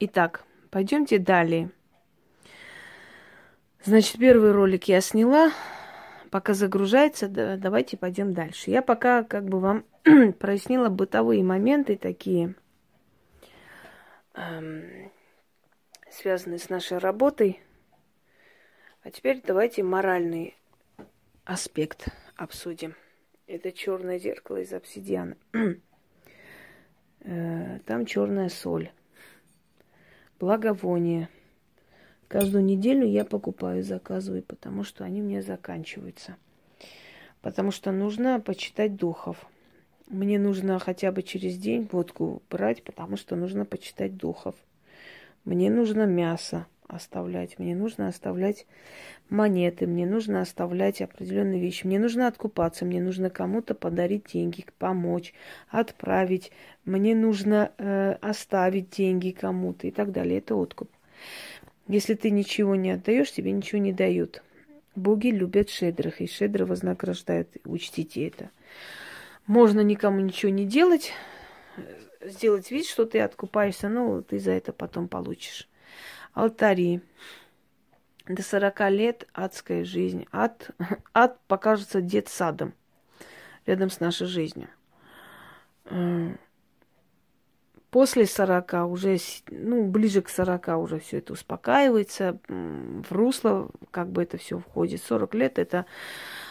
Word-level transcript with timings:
Итак, 0.00 0.44
пойдемте 0.70 1.18
далее. 1.18 1.70
Значит, 3.82 4.18
первый 4.18 4.52
ролик 4.52 4.84
я 4.84 5.00
сняла. 5.00 5.50
Пока 6.30 6.54
загружается, 6.54 7.28
да, 7.28 7.56
давайте 7.56 7.96
пойдем 7.96 8.34
дальше. 8.34 8.70
Я 8.70 8.82
пока 8.82 9.24
как 9.24 9.46
бы 9.46 9.60
вам 9.60 9.84
прояснила 10.38 10.88
бытовые 10.88 11.42
моменты 11.42 11.96
такие, 11.96 12.54
эм, 14.34 15.10
связанные 16.10 16.58
с 16.58 16.68
нашей 16.68 16.98
работой. 16.98 17.60
А 19.02 19.10
теперь 19.10 19.40
давайте 19.44 19.82
моральный 19.82 20.56
аспект 21.44 22.08
обсудим. 22.36 22.94
Это 23.46 23.72
черное 23.72 24.18
зеркало 24.18 24.58
из 24.58 24.72
обсидиана. 24.72 25.36
Э, 27.20 27.80
там 27.84 28.06
черная 28.06 28.48
соль, 28.48 28.92
благовоние. 30.38 31.28
Каждую 32.28 32.64
неделю 32.64 33.06
я 33.06 33.24
покупаю, 33.24 33.82
заказываю, 33.82 34.42
потому 34.42 34.84
что 34.84 35.04
они 35.04 35.22
мне 35.22 35.42
заканчиваются. 35.42 36.36
Потому 37.40 37.70
что 37.70 37.92
нужно 37.92 38.40
почитать 38.40 38.96
духов. 38.96 39.46
Мне 40.08 40.38
нужно 40.38 40.78
хотя 40.78 41.12
бы 41.12 41.22
через 41.22 41.56
день 41.56 41.88
водку 41.90 42.42
брать, 42.50 42.82
потому 42.82 43.16
что 43.16 43.36
нужно 43.36 43.64
почитать 43.64 44.16
духов. 44.16 44.54
Мне 45.44 45.70
нужно 45.70 46.04
мясо 46.04 46.66
оставлять, 46.88 47.58
мне 47.58 47.76
нужно 47.76 48.08
оставлять 48.08 48.66
монеты, 49.28 49.86
мне 49.86 50.06
нужно 50.06 50.40
оставлять 50.40 51.00
определенные 51.00 51.60
вещи, 51.60 51.86
мне 51.86 51.98
нужно 51.98 52.26
откупаться, 52.26 52.84
мне 52.84 53.00
нужно 53.00 53.30
кому-то 53.30 53.74
подарить 53.74 54.24
деньги, 54.32 54.64
помочь, 54.78 55.34
отправить, 55.68 56.50
мне 56.84 57.14
нужно 57.14 57.72
э, 57.78 58.16
оставить 58.20 58.90
деньги 58.90 59.30
кому-то 59.30 59.86
и 59.86 59.90
так 59.90 60.10
далее. 60.10 60.38
Это 60.38 60.54
откуп. 60.56 60.90
Если 61.86 62.14
ты 62.14 62.30
ничего 62.30 62.74
не 62.74 62.90
отдаешь, 62.90 63.32
тебе 63.32 63.52
ничего 63.52 63.80
не 63.80 63.92
дают. 63.92 64.42
Боги 64.94 65.28
любят 65.28 65.70
шедрых, 65.70 66.20
и 66.20 66.26
шедры 66.26 66.66
вознаграждают. 66.66 67.48
Учтите 67.64 68.26
это. 68.26 68.50
Можно 69.46 69.80
никому 69.80 70.20
ничего 70.20 70.50
не 70.50 70.66
делать, 70.66 71.12
сделать 72.20 72.70
вид, 72.70 72.86
что 72.86 73.06
ты 73.06 73.20
откупаешься, 73.20 73.88
но 73.88 74.20
ты 74.22 74.38
за 74.38 74.52
это 74.52 74.72
потом 74.72 75.08
получишь. 75.08 75.68
Алтари. 76.38 77.00
До 78.28 78.42
40 78.42 78.90
лет 78.90 79.28
адская 79.32 79.84
жизнь. 79.84 80.26
Ад, 80.30 80.70
ад 81.12 81.40
покажется 81.48 82.00
детсадом 82.00 82.74
рядом 83.66 83.90
с 83.90 83.98
нашей 83.98 84.28
жизнью. 84.28 84.68
Э, 85.86 86.36
после 87.90 88.24
40 88.24 88.72
уже, 88.88 89.16
ну, 89.50 89.88
ближе 89.88 90.22
к 90.22 90.28
40 90.28 90.68
уже 90.78 91.00
все 91.00 91.18
это 91.18 91.32
успокаивается, 91.32 92.38
в 92.46 93.10
русло 93.10 93.70
как 93.90 94.12
бы 94.12 94.22
это 94.22 94.36
все 94.38 94.60
входит. 94.60 95.02
40 95.02 95.34
лет 95.34 95.58
это 95.58 95.86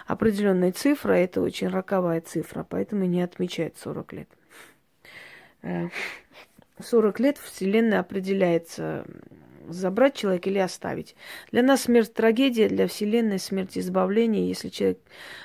определенная 0.06 0.74
цифра, 0.74 1.14
это 1.14 1.40
очень 1.42 1.70
роковая 1.70 2.20
цифра, 2.20 2.66
поэтому 2.70 3.06
не 3.06 3.22
отмечают 3.22 3.78
40 3.78 4.14
лет. 4.14 4.30
40 6.78 7.20
э, 7.20 7.24
лет 7.24 7.38
Вселенная 7.38 8.02
определяется 8.02 9.06
забрать 9.70 10.16
человека 10.16 10.50
или 10.50 10.60
оставить. 10.60 11.16
Для 11.52 11.64
нас 11.64 11.84
смерть 11.84 12.14
трагедия, 12.14 12.70
для 12.70 12.88
Вселенной 12.88 13.40
смерть 13.40 13.78
избавление. 13.78 14.48
Если 14.48 14.70
человек 14.70 15.00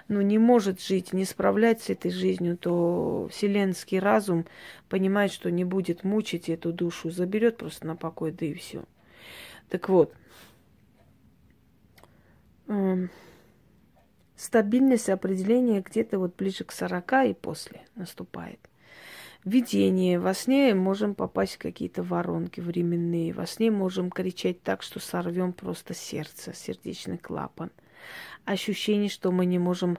ну, 0.09 0.21
не 0.21 0.39
может 0.39 0.81
жить, 0.81 1.13
не 1.13 1.25
справляться 1.25 1.87
с 1.87 1.91
этой 1.91 2.11
жизнью, 2.11 2.57
то 2.57 3.29
вселенский 3.31 3.99
разум 3.99 4.47
понимает, 4.89 5.33
что 5.33 5.51
не 5.51 5.65
будет 5.65 6.05
мучить 6.05 6.49
эту 6.49 6.73
душу, 6.73 7.11
заберет 7.11 7.59
просто 7.59 7.87
на 7.87 7.97
покой, 7.97 8.33
да 8.33 8.47
и 8.47 8.55
все. 8.55 8.85
Так 9.69 9.89
вот, 9.89 10.15
эм, 12.69 13.11
стабильность 14.37 15.09
определения 15.09 15.81
где-то 15.81 16.19
вот 16.19 16.37
ближе 16.37 16.65
к 16.65 16.73
40 16.73 17.13
и 17.29 17.35
после 17.35 17.83
наступает 17.95 18.59
видение. 19.45 20.19
Во 20.19 20.35
сне 20.35 20.75
можем 20.75 21.15
попасть 21.15 21.57
в 21.57 21.59
какие-то 21.59 22.03
воронки 22.03 22.61
временные. 22.61 23.33
Во 23.33 23.47
сне 23.47 23.71
можем 23.71 24.11
кричать 24.11 24.63
так, 24.63 24.83
что 24.83 25.01
сорвем 25.01 25.53
просто 25.53 25.95
сердце, 25.95 26.53
сердечный 26.55 27.19
клапан. 27.19 27.71
Ощущение, 28.45 29.09
что 29.09 29.31
мы 29.31 29.47
не 29.47 29.59
можем 29.59 29.99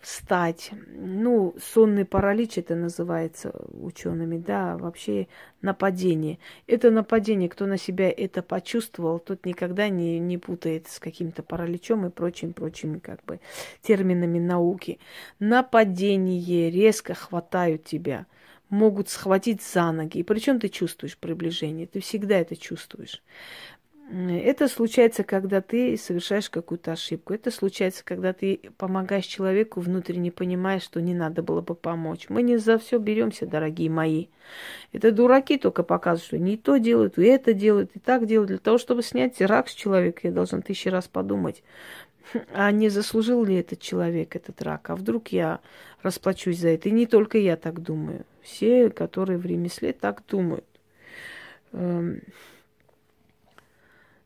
встать. 0.00 0.72
Ну, 0.96 1.54
сонный 1.62 2.04
паралич 2.04 2.58
это 2.58 2.74
называется 2.74 3.54
учеными, 3.72 4.36
да, 4.36 4.76
вообще 4.76 5.28
нападение. 5.60 6.38
Это 6.66 6.90
нападение, 6.90 7.48
кто 7.48 7.66
на 7.66 7.78
себя 7.78 8.10
это 8.10 8.42
почувствовал, 8.42 9.18
тот 9.18 9.46
никогда 9.46 9.88
не, 9.88 10.18
не 10.18 10.38
путает 10.38 10.88
с 10.88 10.98
каким-то 10.98 11.42
параличом 11.42 12.06
и 12.06 12.10
прочим, 12.10 12.52
прочими 12.52 12.98
как 12.98 13.24
бы 13.24 13.38
терминами 13.80 14.38
науки. 14.38 14.98
Нападение, 15.38 16.70
резко 16.70 17.14
хватают 17.14 17.84
тебя– 17.84 18.26
могут 18.72 19.10
схватить 19.10 19.62
за 19.62 19.92
ноги. 19.92 20.18
И 20.18 20.22
причем 20.22 20.58
ты 20.58 20.68
чувствуешь 20.68 21.18
приближение, 21.18 21.86
ты 21.86 22.00
всегда 22.00 22.38
это 22.38 22.56
чувствуешь. 22.56 23.22
Это 24.10 24.68
случается, 24.68 25.24
когда 25.24 25.60
ты 25.60 25.96
совершаешь 25.96 26.50
какую-то 26.50 26.92
ошибку. 26.92 27.32
Это 27.32 27.50
случается, 27.50 28.04
когда 28.04 28.32
ты 28.32 28.60
помогаешь 28.76 29.26
человеку, 29.26 29.80
внутренне 29.80 30.32
понимая, 30.32 30.80
что 30.80 31.00
не 31.00 31.14
надо 31.14 31.42
было 31.42 31.60
бы 31.60 31.74
помочь. 31.74 32.26
Мы 32.28 32.42
не 32.42 32.56
за 32.56 32.78
все 32.78 32.98
беремся, 32.98 33.46
дорогие 33.46 33.88
мои. 33.88 34.26
Это 34.92 35.12
дураки 35.12 35.56
только 35.56 35.82
показывают, 35.82 36.26
что 36.26 36.38
не 36.38 36.56
то 36.56 36.78
делают, 36.78 37.16
и 37.18 37.24
это 37.24 37.52
делают, 37.54 37.92
и 37.94 38.00
так 38.00 38.26
делают. 38.26 38.48
Для 38.48 38.58
того, 38.58 38.76
чтобы 38.76 39.02
снять 39.02 39.40
рак 39.40 39.68
с 39.68 39.74
человека, 39.74 40.20
я 40.24 40.32
должен 40.32 40.62
тысячи 40.62 40.88
раз 40.88 41.08
подумать. 41.08 41.62
А 42.52 42.70
не 42.70 42.88
заслужил 42.88 43.44
ли 43.44 43.56
этот 43.56 43.80
человек 43.80 44.36
этот 44.36 44.62
рак? 44.62 44.90
А 44.90 44.96
вдруг 44.96 45.28
я 45.28 45.60
расплачусь 46.02 46.58
за 46.58 46.68
это? 46.68 46.88
И 46.88 46.92
не 46.92 47.06
только 47.06 47.38
я 47.38 47.56
так 47.56 47.82
думаю. 47.82 48.24
Все, 48.42 48.90
которые 48.90 49.38
в 49.38 49.46
ремесле, 49.46 49.92
так 49.92 50.22
думают. 50.28 50.64
Эм, 51.72 52.22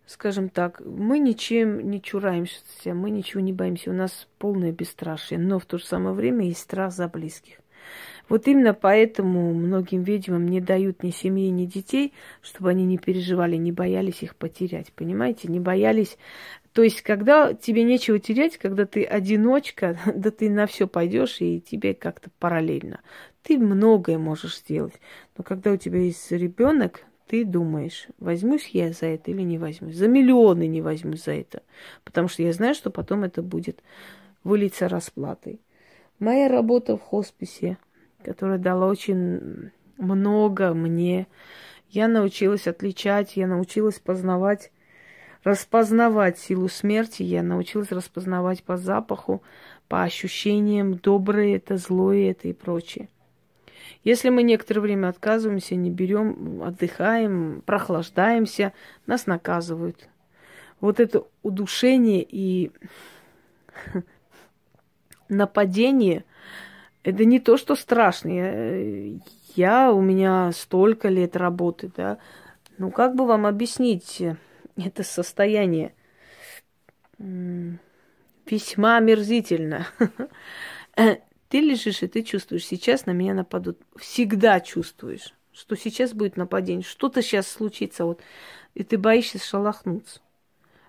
скажем 0.06 0.48
так, 0.48 0.80
мы 0.80 1.18
ничем 1.18 1.90
не 1.90 2.00
чураемся, 2.00 2.60
мы 2.94 3.10
ничего 3.10 3.40
не 3.40 3.52
боимся, 3.52 3.90
у 3.90 3.94
нас 3.94 4.28
полное 4.38 4.72
бесстрашие, 4.72 5.38
но 5.38 5.58
в 5.58 5.66
то 5.66 5.78
же 5.78 5.84
самое 5.84 6.14
время 6.14 6.46
есть 6.46 6.60
страх 6.60 6.92
за 6.92 7.08
близких. 7.08 7.58
Вот 8.28 8.48
именно 8.48 8.74
поэтому 8.74 9.54
многим 9.54 10.02
ведьмам 10.02 10.46
не 10.46 10.60
дают 10.60 11.02
ни 11.02 11.10
семьи, 11.10 11.48
ни 11.48 11.64
детей, 11.64 12.12
чтобы 12.42 12.70
они 12.70 12.84
не 12.84 12.98
переживали, 12.98 13.56
не 13.56 13.72
боялись 13.72 14.22
их 14.22 14.34
потерять, 14.34 14.92
понимаете? 14.92 15.48
Не 15.48 15.60
боялись 15.60 16.16
то 16.76 16.82
есть, 16.82 17.00
когда 17.00 17.54
тебе 17.54 17.84
нечего 17.84 18.18
терять, 18.18 18.58
когда 18.58 18.84
ты 18.84 19.02
одиночка, 19.02 19.98
да 20.14 20.30
ты 20.30 20.50
на 20.50 20.66
все 20.66 20.86
пойдешь, 20.86 21.40
и 21.40 21.58
тебе 21.58 21.94
как-то 21.94 22.28
параллельно. 22.38 23.00
Ты 23.42 23.56
многое 23.56 24.18
можешь 24.18 24.58
сделать. 24.58 24.92
Но 25.38 25.42
когда 25.42 25.72
у 25.72 25.78
тебя 25.78 26.00
есть 26.00 26.30
ребенок, 26.30 27.06
ты 27.28 27.46
думаешь, 27.46 28.08
возьмусь 28.18 28.66
я 28.74 28.92
за 28.92 29.06
это 29.06 29.30
или 29.30 29.40
не 29.40 29.56
возьмусь. 29.56 29.96
За 29.96 30.06
миллионы 30.06 30.66
не 30.66 30.82
возьмусь 30.82 31.24
за 31.24 31.32
это. 31.32 31.62
Потому 32.04 32.28
что 32.28 32.42
я 32.42 32.52
знаю, 32.52 32.74
что 32.74 32.90
потом 32.90 33.24
это 33.24 33.40
будет 33.40 33.82
вылиться 34.44 34.86
расплатой. 34.86 35.62
Моя 36.18 36.46
работа 36.46 36.98
в 36.98 37.00
хосписе, 37.00 37.78
которая 38.26 38.58
дала 38.58 38.86
очень 38.86 39.70
много 39.96 40.74
мне, 40.74 41.26
я 41.88 42.08
научилась 42.08 42.66
отличать, 42.66 43.36
я 43.36 43.46
научилась 43.46 43.98
познавать 43.98 44.70
распознавать 45.46 46.40
силу 46.40 46.68
смерти 46.68 47.22
я 47.22 47.44
научилась 47.44 47.92
распознавать 47.92 48.64
по 48.64 48.76
запаху, 48.76 49.44
по 49.86 50.02
ощущениям, 50.02 50.96
доброе 50.96 51.54
это, 51.56 51.76
злое 51.76 52.32
это 52.32 52.48
и 52.48 52.52
прочее. 52.52 53.08
Если 54.02 54.28
мы 54.28 54.42
некоторое 54.42 54.80
время 54.80 55.08
отказываемся, 55.08 55.76
не 55.76 55.88
берем, 55.88 56.62
отдыхаем, 56.64 57.62
прохлаждаемся, 57.64 58.72
нас 59.06 59.26
наказывают. 59.26 60.08
Вот 60.80 60.98
это 60.98 61.22
удушение 61.44 62.26
и 62.28 62.72
нападение, 65.28 66.24
это 67.06 67.24
не 67.24 67.38
то, 67.38 67.56
что 67.56 67.76
страшно. 67.76 68.28
Я, 68.28 69.20
я 69.54 69.92
у 69.92 70.00
меня 70.00 70.50
столько 70.50 71.08
лет 71.08 71.36
работы, 71.36 71.88
да. 71.96 72.18
Ну, 72.78 72.90
как 72.90 73.14
бы 73.14 73.26
вам 73.26 73.46
объяснить? 73.46 74.22
это 74.76 75.04
состояние 75.04 75.94
весьма 77.18 78.96
омерзительно. 78.96 79.86
Ты 80.96 81.60
лежишь, 81.60 82.02
и 82.02 82.08
ты 82.08 82.24
чувствуешь, 82.24 82.66
сейчас 82.66 83.06
на 83.06 83.12
меня 83.12 83.32
нападут. 83.32 83.78
Всегда 83.96 84.58
чувствуешь, 84.58 85.32
что 85.52 85.76
сейчас 85.76 86.12
будет 86.12 86.36
нападение, 86.36 86.84
что-то 86.84 87.22
сейчас 87.22 87.46
случится, 87.46 88.04
вот, 88.04 88.20
и 88.74 88.82
ты 88.82 88.98
боишься 88.98 89.38
шалахнуться. 89.38 90.20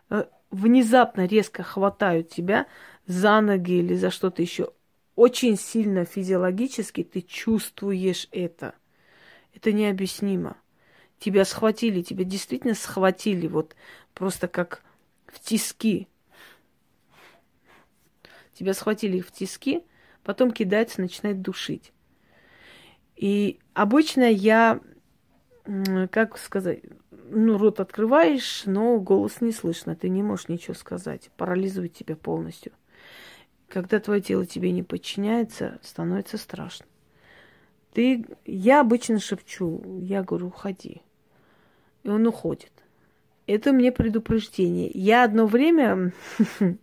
Э, 0.09 0.25
внезапно 0.49 1.27
резко 1.27 1.61
хватают 1.61 2.29
тебя 2.29 2.65
за 3.05 3.39
ноги 3.39 3.73
или 3.73 3.93
за 3.93 4.09
что-то 4.09 4.41
еще. 4.41 4.71
Очень 5.17 5.57
сильно 5.57 6.05
физиологически 6.05 7.03
ты 7.03 7.21
чувствуешь 7.21 8.29
это. 8.31 8.75
Это 9.51 9.71
необъяснимо 9.71 10.57
Тебя 11.17 11.43
схватили, 11.43 12.03
тебя 12.03 12.23
действительно 12.23 12.75
схватили, 12.75 13.47
вот 13.47 13.75
просто 14.13 14.47
как 14.47 14.83
в 15.25 15.39
тиски. 15.39 16.07
Тебя 18.53 18.75
схватили 18.75 19.19
в 19.19 19.31
тиски, 19.31 19.83
потом 20.23 20.51
кидается, 20.51 21.01
начинает 21.01 21.41
душить. 21.41 21.91
И 23.15 23.57
обычно 23.73 24.29
я, 24.29 24.81
как 26.11 26.37
сказать, 26.37 26.81
ну, 27.09 27.57
рот 27.57 27.79
открываешь, 27.79 28.65
но 28.67 28.99
голос 28.99 29.41
не 29.41 29.51
слышно, 29.51 29.95
ты 29.95 30.09
не 30.09 30.21
можешь 30.21 30.47
ничего 30.47 30.75
сказать, 30.75 31.31
парализует 31.37 31.95
тебя 31.95 32.15
полностью. 32.15 32.71
Когда 33.67 33.99
твое 33.99 34.21
тело 34.21 34.45
тебе 34.45 34.71
не 34.71 34.83
подчиняется, 34.83 35.79
становится 35.83 36.37
страшно. 36.37 36.85
Ты, 37.93 38.25
я 38.45 38.81
обычно 38.81 39.19
шепчу, 39.19 39.99
я 40.01 40.23
говорю, 40.23 40.47
уходи. 40.47 41.01
И 42.03 42.09
он 42.09 42.25
уходит. 42.27 42.71
Это 43.47 43.73
мне 43.73 43.91
предупреждение. 43.91 44.89
Я 44.93 45.23
одно 45.23 45.45
время 45.45 46.13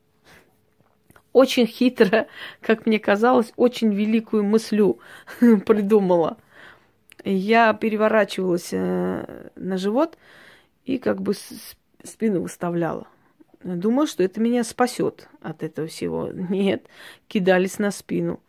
очень 1.33 1.67
хитро, 1.67 2.27
как 2.61 2.87
мне 2.87 2.99
казалось, 2.99 3.53
очень 3.57 3.95
великую 3.95 4.45
мыслю 4.45 4.99
придумала. 5.67 6.39
Я 7.25 7.73
переворачивалась 7.73 8.71
э, 8.73 9.51
на 9.57 9.79
живот 9.79 10.19
и 10.85 10.99
как 10.99 11.23
бы 11.23 11.33
спину 12.03 12.43
выставляла. 12.43 13.07
Думала, 13.65 14.07
что 14.07 14.23
это 14.23 14.41
меня 14.41 14.63
спасет 14.63 15.29
от 15.41 15.63
этого 15.63 15.89
всего. 15.89 16.29
Нет, 16.33 16.87
кидались 17.29 17.79
на 17.79 17.91
спину, 17.91 18.41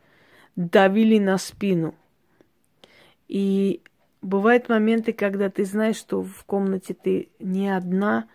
давили 0.55 1.17
на 1.19 1.37
спину. 1.37 1.95
И 3.29 3.81
бывают 4.21 4.67
моменты, 4.67 5.13
когда 5.13 5.49
ты 5.49 5.63
знаешь, 5.63 5.95
что 5.95 6.21
в 6.21 6.43
комнате 6.43 6.93
ты 6.93 7.29
не 7.39 7.69
одна, 7.69 8.27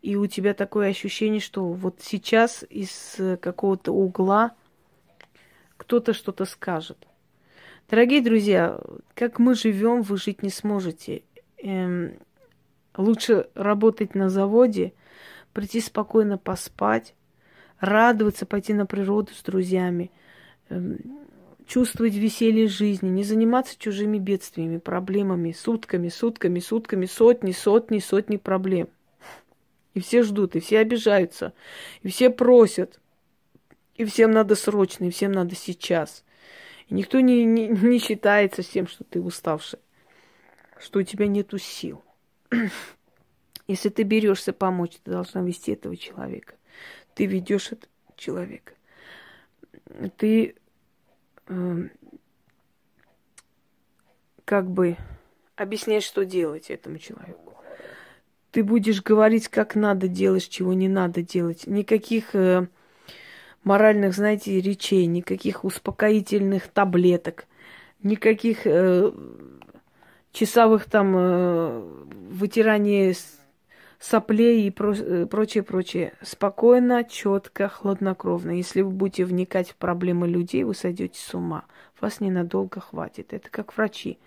и 0.00 0.14
у 0.14 0.26
тебя 0.26 0.54
такое 0.54 0.88
ощущение, 0.88 1.40
что 1.40 1.64
вот 1.64 1.96
сейчас 2.00 2.64
из 2.70 3.20
какого-то 3.40 3.92
угла 3.92 4.52
кто-то 5.76 6.12
что-то 6.12 6.44
скажет. 6.44 7.08
Дорогие 7.90 8.22
друзья, 8.22 8.80
как 9.14 9.40
мы 9.40 9.56
живем, 9.56 10.02
вы 10.02 10.16
жить 10.16 10.42
не 10.44 10.50
сможете. 10.50 11.24
Эм, 11.58 12.12
лучше 12.96 13.48
работать 13.54 14.14
на 14.14 14.28
заводе, 14.28 14.92
прийти 15.52 15.80
спокойно 15.80 16.38
поспать, 16.38 17.14
радоваться, 17.80 18.46
пойти 18.46 18.72
на 18.72 18.86
природу 18.86 19.32
с 19.34 19.42
друзьями, 19.42 20.10
эм, 20.68 20.98
чувствовать 21.66 22.14
веселье 22.14 22.68
жизни, 22.68 23.08
не 23.08 23.24
заниматься 23.24 23.78
чужими 23.78 24.18
бедствиями, 24.18 24.78
проблемами, 24.78 25.52
сутками, 25.52 26.08
сутками, 26.08 26.58
сутками, 26.58 27.06
сотни, 27.06 27.52
сотни, 27.52 27.98
сотни 27.98 28.36
проблем– 28.36 28.88
и 29.94 30.00
все 30.00 30.22
ждут, 30.22 30.56
и 30.56 30.60
все 30.60 30.78
обижаются, 30.78 31.52
и 32.02 32.08
все 32.08 32.30
просят. 32.30 33.00
И 33.96 34.04
всем 34.04 34.30
надо 34.30 34.54
срочно, 34.54 35.04
и 35.04 35.10
всем 35.10 35.32
надо 35.32 35.54
сейчас. 35.54 36.24
И 36.88 36.94
никто 36.94 37.20
не, 37.20 37.44
не, 37.44 37.68
не 37.68 37.98
считается 37.98 38.62
с 38.62 38.68
тем, 38.68 38.86
что 38.86 39.04
ты 39.04 39.20
уставший, 39.20 39.80
что 40.80 41.00
у 41.00 41.02
тебя 41.02 41.26
нету 41.26 41.58
сил. 41.58 42.02
Если 43.72 43.88
ты 43.88 44.02
берешься 44.02 44.52
помочь, 44.52 44.98
ты 45.02 45.12
должна 45.12 45.40
вести 45.40 45.72
этого 45.72 45.96
человека. 45.96 46.56
Ты 47.14 47.24
ведешь 47.24 47.72
этого 47.72 47.90
человека. 48.16 48.74
Ты 50.18 50.56
э, 51.46 51.88
как 54.44 54.70
бы 54.70 54.98
объясняешь, 55.56 56.04
что 56.04 56.26
делать 56.26 56.70
этому 56.70 56.98
человеку. 56.98 57.54
Ты 58.50 58.62
будешь 58.62 59.02
говорить, 59.02 59.48
как 59.48 59.74
надо 59.74 60.06
делать, 60.06 60.50
чего 60.50 60.74
не 60.74 60.88
надо 60.88 61.22
делать. 61.22 61.66
Никаких 61.66 62.34
э, 62.34 62.66
моральных, 63.64 64.14
знаете, 64.14 64.60
речей, 64.60 65.06
никаких 65.06 65.64
успокоительных 65.64 66.68
таблеток, 66.68 67.46
никаких 68.02 68.66
э, 68.66 69.12
часовых 70.30 70.84
там 70.84 71.14
э, 71.16 71.80
вытираний 72.32 73.14
соплей 74.02 74.66
и 74.66 74.74
э, 74.76 75.26
прочее, 75.26 75.62
прочее. 75.62 76.12
Спокойно, 76.22 77.04
четко, 77.04 77.68
хладнокровно. 77.68 78.50
Если 78.50 78.82
вы 78.82 78.90
будете 78.90 79.24
вникать 79.24 79.70
в 79.70 79.76
проблемы 79.76 80.26
людей, 80.26 80.64
вы 80.64 80.74
сойдете 80.74 81.20
с 81.20 81.32
ума. 81.34 81.64
Вас 82.00 82.18
ненадолго 82.18 82.80
хватит. 82.80 83.32
Это 83.32 83.48
как 83.48 83.76
врачи. 83.76 84.18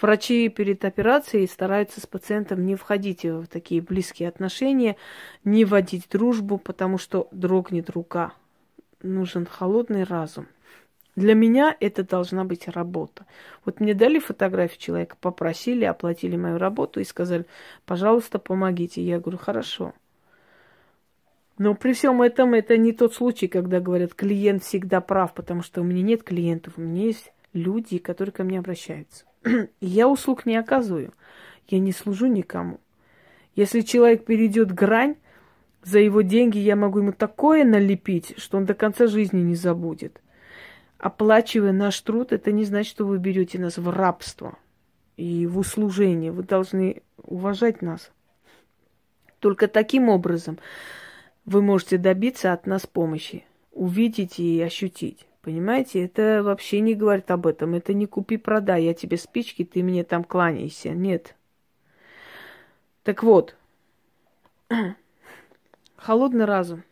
Врачи 0.00 0.48
перед 0.48 0.84
операцией 0.84 1.46
стараются 1.46 2.00
с 2.00 2.06
пациентом 2.06 2.66
не 2.66 2.74
входить 2.74 3.24
в 3.24 3.46
такие 3.46 3.80
близкие 3.80 4.28
отношения, 4.28 4.96
не 5.44 5.64
вводить 5.64 6.08
дружбу, 6.10 6.58
потому 6.58 6.98
что 6.98 7.28
дрогнет 7.30 7.90
рука. 7.90 8.32
Нужен 9.02 9.46
холодный 9.46 10.02
разум. 10.02 10.48
Для 11.14 11.34
меня 11.34 11.76
это 11.78 12.04
должна 12.04 12.44
быть 12.44 12.68
работа. 12.68 13.26
Вот 13.64 13.80
мне 13.80 13.94
дали 13.94 14.18
фотографию 14.18 14.80
человека, 14.80 15.16
попросили, 15.20 15.84
оплатили 15.84 16.36
мою 16.36 16.58
работу 16.58 17.00
и 17.00 17.04
сказали, 17.04 17.44
пожалуйста, 17.84 18.38
помогите. 18.38 19.02
Я 19.02 19.18
говорю, 19.20 19.38
хорошо. 19.38 19.92
Но 21.58 21.74
при 21.74 21.92
всем 21.92 22.22
этом 22.22 22.54
это 22.54 22.78
не 22.78 22.92
тот 22.92 23.14
случай, 23.14 23.46
когда 23.46 23.78
говорят, 23.78 24.14
клиент 24.14 24.64
всегда 24.64 25.02
прав, 25.02 25.34
потому 25.34 25.62
что 25.62 25.82
у 25.82 25.84
меня 25.84 26.02
нет 26.02 26.22
клиентов, 26.22 26.74
у 26.76 26.80
меня 26.80 27.04
есть 27.04 27.30
люди, 27.52 27.98
которые 27.98 28.32
ко 28.32 28.42
мне 28.42 28.58
обращаются. 28.58 29.26
я 29.80 30.08
услуг 30.08 30.46
не 30.46 30.56
оказываю. 30.56 31.12
Я 31.68 31.78
не 31.78 31.92
служу 31.92 32.26
никому. 32.26 32.80
Если 33.54 33.82
человек 33.82 34.24
перейдет 34.24 34.72
грань, 34.72 35.16
за 35.82 35.98
его 35.98 36.22
деньги 36.22 36.58
я 36.58 36.74
могу 36.74 37.00
ему 37.00 37.12
такое 37.12 37.64
налепить, 37.64 38.34
что 38.38 38.56
он 38.56 38.64
до 38.64 38.74
конца 38.74 39.06
жизни 39.06 39.40
не 39.40 39.54
забудет. 39.54 40.20
Оплачивая 41.02 41.72
наш 41.72 42.00
труд, 42.00 42.30
это 42.30 42.52
не 42.52 42.64
значит, 42.64 42.92
что 42.92 43.04
вы 43.04 43.18
берете 43.18 43.58
нас 43.58 43.76
в 43.76 43.90
рабство 43.90 44.56
и 45.16 45.48
в 45.48 45.58
услужение. 45.58 46.30
Вы 46.30 46.44
должны 46.44 47.02
уважать 47.16 47.82
нас. 47.82 48.12
Только 49.40 49.66
таким 49.66 50.08
образом 50.08 50.60
вы 51.44 51.60
можете 51.60 51.98
добиться 51.98 52.52
от 52.52 52.68
нас 52.68 52.86
помощи, 52.86 53.44
увидеть 53.72 54.38
и 54.38 54.62
ощутить. 54.62 55.26
Понимаете, 55.40 56.04
это 56.04 56.40
вообще 56.44 56.78
не 56.78 56.94
говорит 56.94 57.32
об 57.32 57.48
этом. 57.48 57.74
Это 57.74 57.94
не 57.94 58.06
купи-продай, 58.06 58.84
я 58.84 58.94
тебе 58.94 59.16
спички, 59.16 59.64
ты 59.64 59.82
мне 59.82 60.04
там 60.04 60.22
кланяйся. 60.22 60.90
Нет. 60.90 61.34
Так 63.02 63.24
вот, 63.24 63.56
холодный 65.96 66.44
разум. 66.44 66.84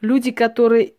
Люди, 0.00 0.30
которые 0.30 0.94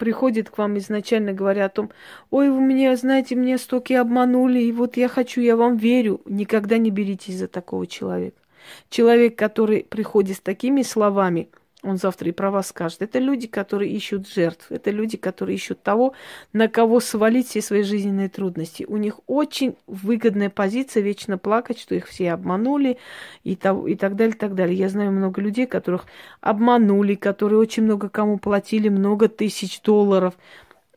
приходят 0.00 0.48
к 0.50 0.58
вам 0.58 0.78
изначально, 0.78 1.32
говоря 1.32 1.66
о 1.66 1.68
том, 1.68 1.90
ой, 2.30 2.50
вы 2.50 2.60
меня, 2.60 2.96
знаете, 2.96 3.36
меня 3.36 3.58
столько 3.58 4.00
обманули, 4.00 4.58
и 4.58 4.72
вот 4.72 4.96
я 4.96 5.08
хочу, 5.08 5.42
я 5.42 5.56
вам 5.56 5.76
верю. 5.76 6.22
Никогда 6.24 6.78
не 6.78 6.90
беритесь 6.90 7.36
за 7.36 7.46
такого 7.46 7.86
человека. 7.86 8.40
Человек, 8.88 9.36
который 9.36 9.84
приходит 9.84 10.38
с 10.38 10.40
такими 10.40 10.82
словами– 10.82 11.48
он 11.82 11.96
завтра 11.96 12.28
и 12.28 12.32
про 12.32 12.50
вас 12.50 12.68
скажет. 12.68 13.00
Это 13.00 13.18
люди, 13.18 13.46
которые 13.46 13.90
ищут 13.92 14.28
жертв. 14.28 14.66
Это 14.70 14.90
люди, 14.90 15.16
которые 15.16 15.56
ищут 15.56 15.82
того, 15.82 16.14
на 16.52 16.68
кого 16.68 17.00
свалить 17.00 17.48
все 17.48 17.62
свои 17.62 17.82
жизненные 17.82 18.28
трудности. 18.28 18.84
У 18.86 18.96
них 18.96 19.20
очень 19.26 19.76
выгодная 19.86 20.50
позиция 20.50 21.02
вечно 21.02 21.38
плакать, 21.38 21.78
что 21.78 21.94
их 21.94 22.06
все 22.06 22.32
обманули 22.32 22.98
и, 23.44 23.56
того, 23.56 23.88
и 23.88 23.94
так 23.94 24.14
далее, 24.16 24.34
и 24.34 24.38
так 24.38 24.54
далее. 24.54 24.76
Я 24.76 24.88
знаю 24.88 25.12
много 25.12 25.40
людей, 25.40 25.66
которых 25.66 26.06
обманули, 26.40 27.14
которые 27.14 27.58
очень 27.58 27.84
много 27.84 28.08
кому 28.08 28.38
платили, 28.38 28.88
много 28.88 29.28
тысяч 29.28 29.80
долларов. 29.80 30.34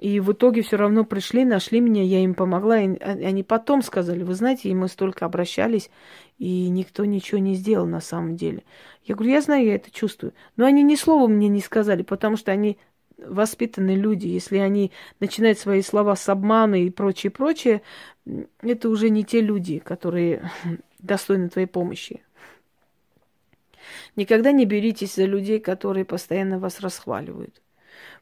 И 0.03 0.19
в 0.19 0.33
итоге 0.33 0.63
все 0.63 0.75
равно 0.75 1.05
пришли, 1.05 1.45
нашли 1.45 1.79
меня, 1.79 2.03
я 2.03 2.19
им 2.19 2.33
помогла. 2.33 2.77
И 2.77 2.99
они 3.01 3.41
потом 3.41 3.81
сказали, 3.81 4.23
вы 4.23 4.33
знаете, 4.33 4.67
и 4.67 4.75
мы 4.75 4.89
столько 4.89 5.23
обращались, 5.25 5.89
и 6.37 6.69
никто 6.69 7.05
ничего 7.05 7.39
не 7.39 7.55
сделал 7.55 7.85
на 7.85 8.01
самом 8.01 8.35
деле. 8.35 8.63
Я 9.03 9.15
говорю, 9.15 9.33
я 9.33 9.41
знаю, 9.41 9.65
я 9.65 9.75
это 9.75 9.91
чувствую. 9.91 10.33
Но 10.55 10.65
они 10.65 10.83
ни 10.83 10.95
слова 10.95 11.27
мне 11.27 11.47
не 11.47 11.61
сказали, 11.61 12.03
потому 12.03 12.37
что 12.37 12.51
они 12.51 12.77
воспитанные 13.17 13.95
люди. 13.95 14.27
Если 14.27 14.57
они 14.57 14.91
начинают 15.19 15.59
свои 15.59 15.81
слова 15.81 16.15
с 16.15 16.27
обмана 16.29 16.81
и 16.81 16.89
прочее, 16.89 17.31
прочее, 17.31 17.81
это 18.61 18.89
уже 18.89 19.09
не 19.09 19.23
те 19.23 19.41
люди, 19.41 19.79
которые 19.79 20.51
достойны 20.99 21.49
твоей 21.49 21.67
помощи. 21.67 22.23
Никогда 24.15 24.51
не 24.51 24.65
беритесь 24.65 25.15
за 25.15 25.25
людей, 25.25 25.59
которые 25.59 26.05
постоянно 26.05 26.59
вас 26.59 26.79
расхваливают 26.79 27.61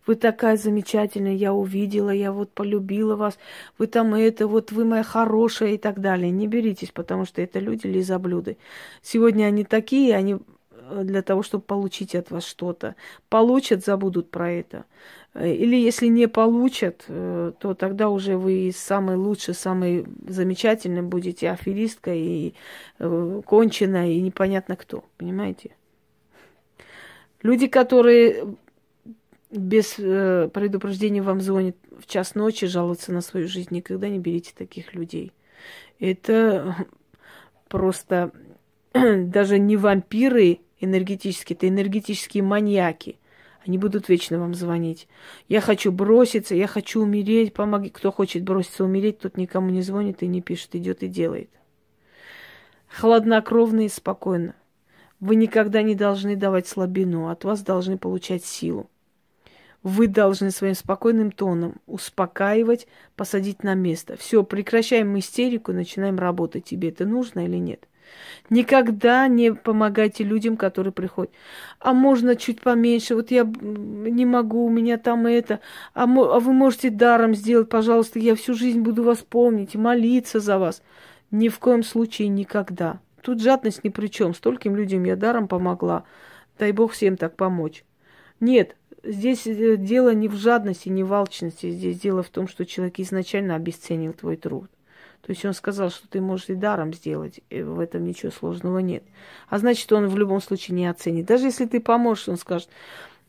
вы 0.08 0.16
такая 0.16 0.58
замечательная, 0.58 1.34
я 1.34 1.54
увидела, 1.54 2.10
я 2.10 2.32
вот 2.32 2.52
полюбила 2.52 3.16
вас, 3.16 3.38
вы 3.78 3.88
там 3.88 4.16
это, 4.16 4.48
вот 4.48 4.72
вы 4.72 4.86
моя 4.86 5.04
хорошая 5.04 5.72
и 5.72 5.78
так 5.78 6.00
далее. 6.00 6.32
Не 6.32 6.48
беритесь, 6.48 6.92
потому 6.92 7.26
что 7.26 7.42
это 7.42 7.60
люди 7.60 7.88
лизоблюды. 7.88 8.58
Сегодня 9.02 9.46
они 9.46 9.64
такие, 9.64 10.16
они 10.16 10.38
э, 10.72 11.02
для 11.04 11.22
того, 11.22 11.44
чтобы 11.44 11.64
получить 11.64 12.16
от 12.16 12.32
вас 12.32 12.46
что-то. 12.46 12.96
Получат, 13.30 13.86
забудут 13.86 14.32
про 14.32 14.52
это. 14.52 14.86
Э, 15.34 15.54
или 15.54 15.76
если 15.76 16.08
не 16.08 16.28
получат, 16.28 17.06
э, 17.08 17.52
то 17.60 17.74
тогда 17.76 18.10
уже 18.10 18.38
вы 18.38 18.72
самый 18.76 19.18
лучший, 19.18 19.54
самый 19.54 20.06
замечательный 20.28 21.04
будете 21.04 21.52
аферисткой 21.52 22.20
и 22.20 22.54
конченая, 23.46 24.10
и 24.10 24.20
непонятно 24.20 24.76
кто. 24.76 25.04
Понимаете? 25.18 25.72
Люди, 27.44 27.68
которые 27.68 28.56
без 29.52 29.94
предупреждения 29.96 31.22
вам 31.22 31.42
звонят 31.42 31.76
в 32.00 32.08
час 32.08 32.36
ночи, 32.36 32.68
жалуются 32.68 33.12
на 33.12 33.22
свою 33.22 33.48
жизнь, 33.48 33.70
никогда 33.72 34.08
не 34.08 34.20
берите 34.20 34.54
таких 34.58 34.94
людей. 34.94 35.34
Это 36.00 36.76
просто 37.68 38.32
даже 38.94 39.60
не 39.60 39.78
вампиры 39.78 40.60
энергетические, 40.80 41.56
это 41.56 41.68
энергетические 41.68 42.44
маньяки. 42.44 43.18
Они 43.66 43.78
будут 43.78 44.10
вечно 44.10 44.40
вам 44.40 44.56
звонить. 44.56 45.08
Я 45.48 45.62
хочу 45.62 45.92
броситься, 45.92 46.56
я 46.56 46.66
хочу 46.66 47.02
умереть, 47.02 47.54
помоги. 47.54 47.90
Кто 47.90 48.12
хочет 48.12 48.44
броситься 48.44 48.84
умереть, 48.84 49.20
тот 49.20 49.38
никому 49.38 49.70
не 49.70 49.84
звонит 49.84 50.24
и 50.24 50.28
не 50.28 50.42
пишет, 50.42 50.76
идет 50.76 51.04
и 51.04 51.08
делает. 51.08 51.50
Хладнокровно 52.88 53.86
и 53.86 53.90
спокойно. 53.90 54.56
Вы 55.20 55.36
никогда 55.36 55.84
не 55.84 55.94
должны 55.94 56.36
давать 56.36 56.68
слабину, 56.68 57.30
от 57.30 57.44
вас 57.44 57.62
должны 57.62 58.00
получать 58.00 58.44
силу. 58.44 58.90
Вы 59.84 60.08
должны 60.08 60.52
своим 60.52 60.76
спокойным 60.76 61.32
тоном 61.32 61.76
успокаивать, 61.88 62.88
посадить 63.16 63.64
на 63.64 63.74
место. 63.74 64.16
Все, 64.16 64.44
прекращаем 64.44 65.18
истерику, 65.18 65.74
начинаем 65.74 66.20
работать. 66.20 66.66
Тебе 66.66 66.90
это 66.90 67.06
нужно 67.06 67.46
или 67.46 67.58
нет? 67.58 67.88
Никогда 68.50 69.28
не 69.28 69.54
помогайте 69.54 70.24
людям, 70.24 70.58
которые 70.58 70.92
приходят. 70.92 71.32
А 71.80 71.94
можно 71.94 72.36
чуть 72.36 72.62
поменьше, 72.62 73.16
вот 73.16 73.32
я 73.32 73.44
не 73.44 74.26
могу, 74.26 74.66
у 74.66 74.70
меня 74.70 74.98
там 74.98 75.26
это. 75.26 75.62
А, 75.94 76.04
а 76.04 76.06
вы 76.06 76.54
можете 76.54 76.90
даром 76.90 77.34
сделать, 77.34 77.70
пожалуйста, 77.70 78.20
я 78.20 78.36
всю 78.36 78.54
жизнь 78.54 78.82
буду 78.82 79.04
вас 79.04 79.20
помнить 79.20 79.76
молиться 79.76 80.40
за 80.40 80.60
вас. 80.60 80.84
Ни 81.32 81.48
в 81.48 81.60
коем 81.60 81.84
случае 81.84 82.28
никогда. 82.28 83.00
Тут 83.22 83.42
жадность 83.42 83.84
ни 83.84 83.90
при 83.90 84.08
чем. 84.08 84.34
Стольким 84.34 84.76
людям 84.76 85.06
я 85.06 85.16
даром 85.16 85.48
помогла. 85.48 86.04
Дай 86.60 86.72
Бог 86.72 86.92
всем 86.92 87.18
так 87.18 87.36
помочь. 87.36 87.86
Нет, 88.40 88.76
здесь 89.04 89.48
э, 89.48 89.78
дело 89.78 90.14
не 90.14 90.28
в 90.28 90.36
жадности, 90.36 90.90
не 90.90 91.04
в 91.04 91.14
алчности. 91.14 91.72
Здесь 91.72 92.00
дело 92.00 92.24
в 92.24 92.30
том, 92.30 92.48
что 92.48 92.66
человек 92.66 93.00
изначально 93.00 93.56
обесценил 93.56 94.14
твой 94.14 94.38
труд. 94.38 94.70
То 95.22 95.32
есть 95.32 95.46
он 95.46 95.54
сказал, 95.54 95.92
что 95.92 96.08
ты 96.08 96.20
можешь 96.20 96.50
и 96.50 96.56
даром 96.56 96.94
сделать, 96.94 97.42
и 97.50 97.62
в 97.62 97.80
этом 97.80 98.06
ничего 98.06 98.32
сложного 98.32 98.80
нет. 98.80 99.04
А 99.50 99.60
значит, 99.60 99.92
он 99.92 100.08
в 100.08 100.18
любом 100.18 100.42
случае 100.42 100.76
не 100.76 100.88
оценит. 100.88 101.28
Даже 101.28 101.46
если 101.46 101.66
ты 101.66 101.80
поможешь, 101.80 102.28
он 102.28 102.38
скажет, 102.38 102.70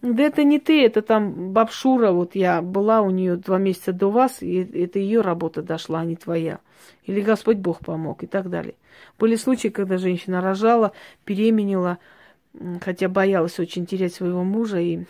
да 0.00 0.22
это 0.22 0.42
не 0.42 0.58
ты, 0.58 0.84
это 0.84 1.02
там 1.02 1.52
бабшура, 1.52 2.10
вот 2.10 2.34
я 2.34 2.62
была 2.62 3.02
у 3.02 3.10
нее 3.10 3.36
два 3.36 3.58
месяца 3.58 3.92
до 3.92 4.10
вас, 4.10 4.42
и 4.42 4.62
это 4.62 4.98
ее 4.98 5.20
работа 5.20 5.62
дошла, 5.62 6.00
а 6.00 6.04
не 6.04 6.16
твоя. 6.16 6.60
Или 7.04 7.20
Господь 7.20 7.58
Бог 7.58 7.80
помог 7.80 8.22
и 8.22 8.26
так 8.26 8.48
далее. 8.48 8.74
Были 9.18 9.36
случаи, 9.36 9.68
когда 9.68 9.98
женщина 9.98 10.40
рожала, 10.40 10.92
беременела, 11.26 11.98
хотя 12.80 13.08
боялась 13.08 13.60
очень 13.60 13.86
терять 13.86 14.14
своего 14.14 14.42
мужа, 14.42 14.80
и 14.80 15.04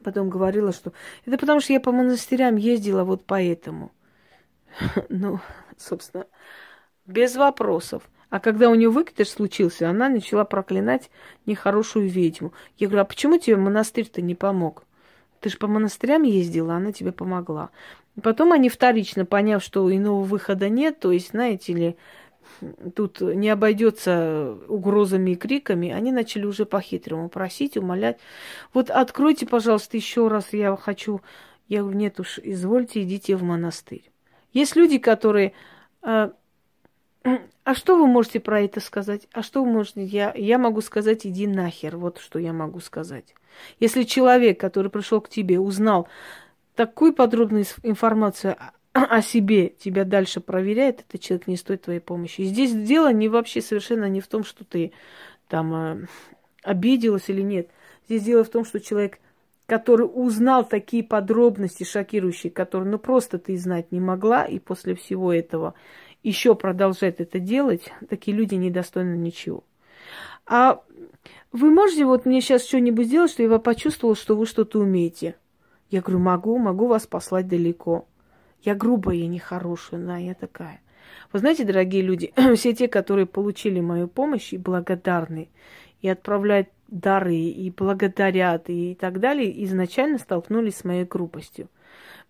потом 0.00 0.30
говорила, 0.30 0.72
что 0.72 0.92
это 1.24 1.38
потому 1.38 1.60
что 1.60 1.72
я 1.72 1.80
по 1.80 1.92
монастырям 1.92 2.56
ездила 2.56 3.04
вот 3.04 3.24
поэтому. 3.24 3.92
Ну, 5.08 5.40
собственно, 5.76 6.26
без 7.06 7.36
вопросов. 7.36 8.02
А 8.30 8.40
когда 8.40 8.68
у 8.68 8.74
нее 8.74 8.90
выкидыш 8.90 9.30
случился, 9.30 9.88
она 9.88 10.08
начала 10.08 10.44
проклинать 10.44 11.10
нехорошую 11.46 12.08
ведьму. 12.08 12.52
Я 12.76 12.88
говорю, 12.88 13.02
а 13.02 13.06
почему 13.06 13.38
тебе 13.38 13.56
монастырь-то 13.56 14.20
не 14.20 14.34
помог? 14.34 14.84
Ты 15.40 15.48
же 15.50 15.56
по 15.56 15.66
монастырям 15.66 16.22
ездила, 16.24 16.74
она 16.74 16.92
тебе 16.92 17.12
помогла. 17.12 17.70
Потом 18.22 18.52
они 18.52 18.68
вторично, 18.68 19.24
поняв, 19.24 19.62
что 19.62 19.94
иного 19.94 20.24
выхода 20.24 20.68
нет, 20.68 20.98
то 21.00 21.12
есть, 21.12 21.30
знаете 21.30 21.72
ли, 21.72 21.96
тут 22.94 23.20
не 23.20 23.48
обойдется 23.48 24.58
угрозами 24.68 25.32
и 25.32 25.36
криками, 25.36 25.90
они 25.90 26.12
начали 26.12 26.44
уже 26.44 26.66
по-хитрому 26.66 27.28
просить, 27.28 27.76
умолять. 27.76 28.18
Вот 28.74 28.90
откройте, 28.90 29.46
пожалуйста, 29.46 29.96
еще 29.96 30.28
раз, 30.28 30.52
я 30.52 30.76
хочу. 30.76 31.20
Я 31.68 31.80
говорю, 31.80 31.98
нет 31.98 32.18
уж, 32.20 32.38
извольте, 32.42 33.02
идите 33.02 33.36
в 33.36 33.42
монастырь. 33.42 34.10
Есть 34.52 34.76
люди, 34.76 34.98
которые... 34.98 35.52
А, 36.02 36.32
а 37.64 37.74
что 37.74 37.98
вы 37.98 38.06
можете 38.06 38.40
про 38.40 38.60
это 38.62 38.80
сказать? 38.80 39.28
А 39.32 39.42
что 39.42 39.62
вы 39.62 39.70
можете? 39.70 40.04
Я, 40.04 40.32
я 40.34 40.58
могу 40.58 40.80
сказать, 40.80 41.26
иди 41.26 41.46
нахер. 41.46 41.96
Вот 41.96 42.18
что 42.18 42.38
я 42.38 42.52
могу 42.52 42.80
сказать. 42.80 43.34
Если 43.80 44.04
человек, 44.04 44.58
который 44.58 44.90
пришел 44.90 45.20
к 45.20 45.28
тебе, 45.28 45.58
узнал 45.58 46.08
такую 46.74 47.12
подробную 47.12 47.64
информацию 47.82 48.56
о 49.10 49.22
себе, 49.22 49.68
тебя 49.68 50.04
дальше 50.04 50.40
проверяет, 50.40 51.00
этот 51.00 51.20
человек 51.20 51.46
не 51.46 51.56
стоит 51.56 51.82
твоей 51.82 52.00
помощи. 52.00 52.42
И 52.42 52.44
здесь 52.44 52.72
дело 52.72 53.12
не 53.12 53.28
вообще 53.28 53.60
совершенно 53.60 54.08
не 54.08 54.20
в 54.20 54.28
том, 54.28 54.44
что 54.44 54.64
ты 54.64 54.92
там 55.48 55.74
э, 55.74 56.06
обиделась 56.62 57.28
или 57.28 57.42
нет. 57.42 57.70
Здесь 58.06 58.22
дело 58.22 58.44
в 58.44 58.48
том, 58.50 58.64
что 58.64 58.80
человек 58.80 59.18
который 59.68 60.04
узнал 60.04 60.66
такие 60.66 61.04
подробности 61.04 61.84
шокирующие, 61.84 62.50
которые 62.50 62.90
ну 62.90 62.98
просто 62.98 63.38
ты 63.38 63.54
знать 63.58 63.92
не 63.92 64.00
могла, 64.00 64.46
и 64.46 64.58
после 64.58 64.94
всего 64.94 65.30
этого 65.30 65.74
еще 66.22 66.54
продолжает 66.54 67.20
это 67.20 67.38
делать, 67.38 67.92
такие 68.08 68.34
люди 68.34 68.54
недостойны 68.54 69.14
ничего. 69.16 69.62
А 70.46 70.82
вы 71.52 71.70
можете 71.70 72.06
вот 72.06 72.24
мне 72.24 72.40
сейчас 72.40 72.66
что-нибудь 72.66 73.08
сделать, 73.08 73.30
что 73.30 73.42
я 73.42 73.58
почувствовала, 73.58 74.16
что 74.16 74.36
вы 74.36 74.46
что-то 74.46 74.80
умеете? 74.80 75.36
Я 75.90 76.00
говорю, 76.00 76.20
могу, 76.20 76.56
могу 76.56 76.86
вас 76.86 77.06
послать 77.06 77.46
далеко. 77.46 78.06
Я 78.62 78.74
грубая, 78.74 79.16
я 79.16 79.28
нехорошая, 79.28 80.00
да, 80.00 80.16
я 80.16 80.34
такая. 80.34 80.80
Вы 81.32 81.38
знаете, 81.38 81.64
дорогие 81.64 82.02
люди, 82.02 82.32
все 82.56 82.74
те, 82.74 82.88
которые 82.88 83.26
получили 83.26 83.80
мою 83.80 84.08
помощь 84.08 84.52
и 84.52 84.58
благодарны, 84.58 85.48
и 86.00 86.08
отправляют 86.08 86.68
дары 86.88 87.36
и 87.36 87.70
благодарят 87.70 88.64
и 88.68 88.94
так 88.94 89.20
далее, 89.20 89.64
изначально 89.64 90.18
столкнулись 90.18 90.76
с 90.76 90.84
моей 90.84 91.04
грубостью. 91.04 91.68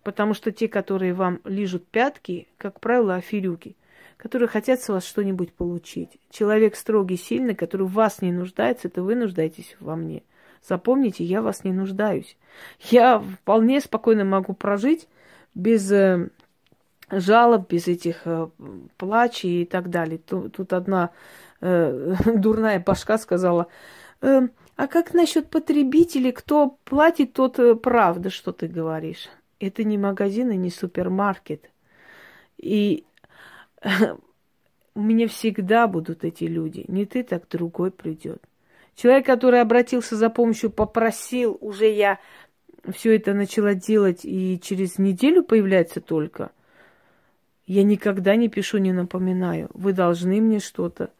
Потому 0.03 0.33
что 0.33 0.51
те, 0.51 0.67
которые 0.67 1.13
вам 1.13 1.39
лижут 1.43 1.87
пятки, 1.87 2.47
как 2.57 2.79
правило, 2.79 3.15
аферюки, 3.15 3.75
которые 4.17 4.47
хотят 4.49 4.81
с 4.81 4.89
вас 4.89 5.05
что-нибудь 5.05 5.53
получить. 5.53 6.19
Человек 6.29 6.75
строгий, 6.75 7.17
сильный, 7.17 7.55
который 7.55 7.87
в 7.87 7.93
вас 7.93 8.21
не 8.21 8.31
нуждается, 8.31 8.87
это 8.87 9.01
вы 9.01 9.15
нуждаетесь 9.15 9.75
во 9.79 9.95
мне. 9.95 10.23
Запомните, 10.67 11.23
я 11.23 11.41
вас 11.41 11.63
не 11.63 11.71
нуждаюсь. 11.71 12.37
Я 12.81 13.19
вполне 13.19 13.79
спокойно 13.79 14.25
могу 14.25 14.53
прожить 14.53 15.07
без 15.55 15.91
э, 15.91 16.29
жалоб, 17.11 17.69
без 17.69 17.87
этих 17.87 18.21
э, 18.25 18.49
плачей 18.97 19.63
и 19.63 19.65
так 19.65 19.89
далее. 19.89 20.19
Тут, 20.19 20.55
тут 20.55 20.73
одна 20.73 21.11
э, 21.61 22.15
дурная 22.35 22.79
башка 22.79 23.17
сказала, 23.17 23.67
э, 24.21 24.47
а 24.75 24.87
как 24.87 25.13
насчет 25.13 25.49
потребителей? 25.49 26.31
Кто 26.31 26.77
платит, 26.85 27.33
тот 27.33 27.59
э, 27.59 27.75
правда, 27.75 28.29
что 28.29 28.51
ты 28.51 28.67
говоришь. 28.67 29.29
Это 29.59 29.83
не 29.83 29.97
магазин 29.97 30.51
и 30.51 30.57
не 30.57 30.69
супермаркет. 30.69 31.69
И 32.57 33.05
у 34.95 35.01
меня 35.01 35.27
всегда 35.27 35.87
будут 35.87 36.23
эти 36.23 36.45
люди. 36.45 36.85
Не 36.87 37.05
ты, 37.05 37.23
так 37.23 37.47
другой 37.49 37.91
придет. 37.91 38.41
Человек, 38.95 39.25
который 39.25 39.61
обратился 39.61 40.15
за 40.15 40.29
помощью, 40.29 40.69
попросил, 40.69 41.57
уже 41.61 41.89
я 41.89 42.19
все 42.93 43.15
это 43.15 43.33
начала 43.33 43.73
делать, 43.73 44.21
и 44.23 44.59
через 44.61 44.97
неделю 44.97 45.43
появляется 45.43 46.01
только. 46.01 46.51
Я 47.65 47.83
никогда 47.83 48.35
не 48.35 48.49
пишу, 48.49 48.77
не 48.77 48.93
напоминаю. 48.93 49.69
Вы 49.73 49.93
должны 49.93 50.41
мне 50.41 50.59
что-то 50.59 51.11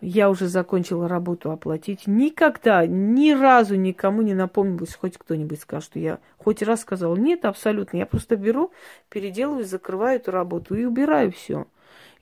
я 0.00 0.30
уже 0.30 0.48
закончила 0.48 1.08
работу 1.08 1.50
оплатить. 1.50 2.06
Никогда, 2.06 2.86
ни 2.86 3.32
разу 3.32 3.76
никому 3.76 4.22
не 4.22 4.34
напомнилось, 4.34 4.94
хоть 4.94 5.18
кто-нибудь 5.18 5.60
скажет, 5.60 5.90
что 5.90 5.98
я 5.98 6.18
хоть 6.38 6.62
раз 6.62 6.80
сказала, 6.80 7.16
нет, 7.16 7.44
абсолютно. 7.44 7.98
Я 7.98 8.06
просто 8.06 8.36
беру, 8.36 8.72
переделываю, 9.08 9.64
закрываю 9.64 10.16
эту 10.16 10.30
работу 10.30 10.74
и 10.74 10.84
убираю 10.84 11.32
все. 11.32 11.66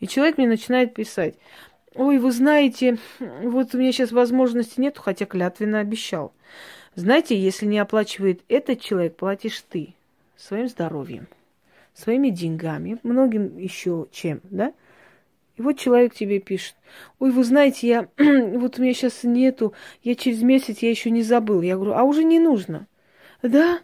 И 0.00 0.08
человек 0.08 0.38
мне 0.38 0.48
начинает 0.48 0.94
писать, 0.94 1.36
ой, 1.94 2.18
вы 2.18 2.32
знаете, 2.32 2.98
вот 3.20 3.74
у 3.74 3.78
меня 3.78 3.92
сейчас 3.92 4.12
возможности 4.12 4.80
нет, 4.80 4.98
хотя 4.98 5.26
клятвенно 5.26 5.78
обещал. 5.78 6.32
Знаете, 6.98 7.38
если 7.38 7.64
не 7.64 7.78
оплачивает 7.78 8.40
этот 8.48 8.80
человек, 8.80 9.14
платишь 9.14 9.62
ты 9.68 9.94
своим 10.36 10.66
здоровьем, 10.66 11.28
своими 11.94 12.30
деньгами, 12.30 12.98
многим 13.04 13.56
еще 13.56 14.08
чем, 14.10 14.40
да? 14.42 14.74
И 15.54 15.62
вот 15.62 15.78
человек 15.78 16.12
тебе 16.12 16.40
пишет, 16.40 16.74
ой, 17.20 17.30
вы 17.30 17.44
знаете, 17.44 17.86
я, 17.86 18.08
вот 18.18 18.78
у 18.78 18.82
меня 18.82 18.94
сейчас 18.94 19.22
нету, 19.22 19.74
я 20.02 20.16
через 20.16 20.42
месяц, 20.42 20.78
я 20.78 20.90
еще 20.90 21.12
не 21.12 21.22
забыл. 21.22 21.62
Я 21.62 21.76
говорю, 21.76 21.92
а 21.92 22.02
уже 22.02 22.24
не 22.24 22.40
нужно. 22.40 22.88
Да? 23.42 23.78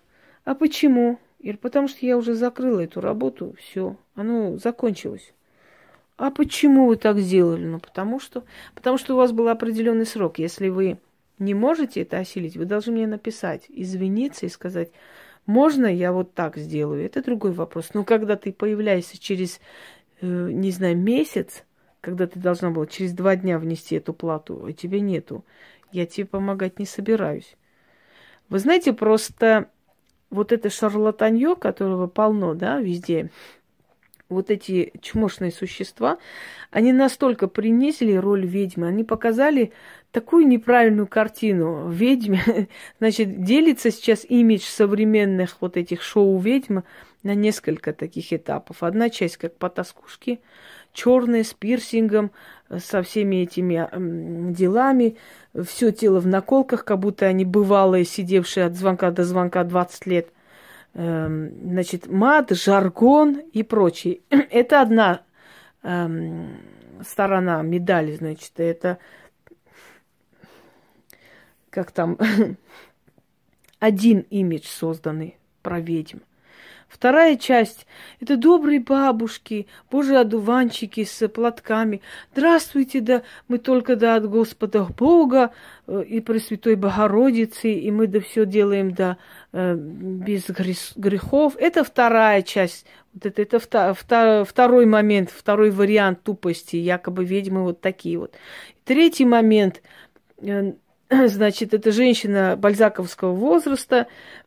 А 0.45 0.57
почему? 0.57 1.21
Говорю, 1.39 1.59
потому 1.59 1.87
что 1.87 2.05
я 2.05 2.19
уже 2.19 2.35
закрыла 2.35 2.81
эту 2.81 3.01
работу, 3.01 3.55
все, 3.61 3.97
оно 4.17 4.57
закончилось. 4.57 5.33
А 6.17 6.33
почему 6.33 6.89
вы 6.89 6.97
так 6.97 7.21
сделали? 7.21 7.65
Ну, 7.65 7.79
потому 7.79 8.19
что, 8.19 8.43
потому 8.75 8.99
что 8.99 9.15
у 9.15 9.19
вас 9.19 9.31
был 9.31 9.47
определенный 9.47 10.05
срок. 10.05 10.41
Если 10.41 10.69
вы 10.69 10.99
не 11.39 11.55
можете 11.55 12.03
это 12.03 12.19
осилить, 12.19 12.57
вы 12.57 12.65
должны 12.65 12.93
мне 12.93 13.07
написать, 13.07 13.65
извиниться 13.69 14.47
и 14.47 14.49
сказать, 14.49 14.91
можно 15.47 15.87
я 15.87 16.13
вот 16.13 16.35
так 16.35 16.57
сделаю, 16.57 17.05
это 17.05 17.23
другой 17.23 17.53
вопрос. 17.53 17.91
Но 17.95 18.05
когда 18.05 18.37
ты 18.37 18.53
появляешься 18.53 19.19
через, 19.19 19.61
э, 20.21 20.27
не 20.27 20.71
знаю, 20.71 20.97
месяц, 20.97 21.65
когда 22.01 22.27
ты 22.27 22.39
должна 22.39 22.71
была 22.71 22.87
через 22.87 23.13
два 23.13 23.37
дня 23.37 23.59
внести 23.59 23.97
эту 23.97 24.15
плату, 24.15 24.65
а 24.67 24.73
тебе 24.73 25.01
нету, 25.01 25.45
я 25.93 26.07
тебе 26.07 26.27
помогать 26.27 26.79
не 26.79 26.87
собираюсь. 26.87 27.57
Вы 28.49 28.59
знаете, 28.59 28.93
просто 28.93 29.71
вот 30.31 30.53
это 30.53 30.71
шарлатанье, 30.71 31.57
которого 31.57 32.07
полно, 32.07 32.55
да, 32.55 32.81
везде, 32.81 33.31
вот 34.29 34.51
эти 34.51 34.93
чмошные 35.01 35.53
существа, 35.53 36.19
они 36.71 36.93
настолько 36.93 37.49
принизили 37.49 38.15
роль 38.15 38.47
ведьмы, 38.47 38.89
они 38.89 39.05
показали 39.05 39.73
такую 40.15 40.47
неправильную 40.47 41.07
картину. 41.07 41.91
Ведьме, 41.91 42.69
значит, 42.99 43.45
делится 43.45 43.91
сейчас 43.91 44.25
имидж 44.27 44.63
современных 44.63 45.59
вот 45.61 45.77
этих 45.77 46.01
шоу-ведьм 46.01 46.81
на 47.23 47.35
несколько 47.35 47.93
таких 47.93 48.33
этапов. 48.33 48.83
Одна 48.83 49.11
часть 49.11 49.37
как 49.37 49.57
потаскушки, 49.59 50.41
черные, 50.95 51.45
с 51.45 51.53
пирсингом, 51.53 52.31
со 52.79 53.03
всеми 53.03 53.43
этими 53.43 53.89
делами, 54.53 55.17
все 55.65 55.91
тело 55.91 56.21
в 56.21 56.27
наколках, 56.27 56.87
как 56.87 56.99
будто 57.01 57.27
они 57.27 57.45
бывалые, 57.45 58.07
сидевшие 58.07 58.67
от 58.67 58.75
звонка 58.75 59.11
до 59.11 59.25
звонка 59.25 59.65
20 59.65 60.07
лет– 60.07 60.29
Эм, 60.95 61.51
значит, 61.71 62.07
мат, 62.07 62.51
жаргон 62.51 63.41
и 63.53 63.65
прочее. 63.65 64.21
Это 64.31 64.81
одна 64.81 65.23
эм, 65.83 66.57
сторона 67.05 67.63
медали, 67.63 68.15
значит, 68.15 68.53
это 68.57 68.99
как 71.75 71.91
там 71.91 72.17
один 73.81 74.21
имидж 74.31 74.67
созданный 74.67 75.37
про 75.61 75.81
ведьм. 75.81 76.19
Вторая 76.87 77.37
часть– 77.37 77.89
это 78.21 78.37
добрые 78.37 78.79
бабушки, 78.79 79.67
божьи 79.91 80.15
одуванчики 80.15 81.03
с 81.03 81.27
платками. 81.27 82.01
Здравствуйте, 82.33 83.01
да 83.01 83.23
мы 83.49 83.59
только 83.59 83.97
да 83.97 84.15
от 84.15 84.31
Господа 84.31 84.85
Бога 84.85 85.51
и 85.89 86.21
Пресвятой 86.21 86.77
Богородицы, 86.77 87.73
и 87.73 87.91
мы 87.91 88.07
да 88.07 88.21
все 88.21 88.47
делаем 88.47 88.95
да 88.95 89.17
э, 89.53 89.75
без 89.75 90.45
грехов. 90.95 91.57
Это 91.59 91.83
вторая 91.83 92.43
часть. 92.43 92.87
Вот 93.13 93.27
это, 93.27 93.43
это 93.43 94.45
второй 94.45 94.87
момент, 94.87 95.31
второй 95.31 95.71
вариант 95.71 96.23
тупости, 96.23 96.77
якобы 96.77 97.25
ведьмы 97.25 97.65
вот 97.65 97.81
такие 97.81 98.19
вот. 98.19 98.37
Третий 98.85 99.25
момент 99.25 99.83
э, 100.39 100.75
значит, 101.27 101.75
эта 101.75 101.93
женщина 101.93 102.57
бальзаковского 102.57 103.33
возраста 103.33 104.07